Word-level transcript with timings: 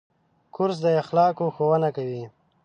کورس 0.55 0.77
د 0.83 0.87
اخلاقو 1.01 1.45
ښوونه 1.55 1.89
کوي. 1.97 2.23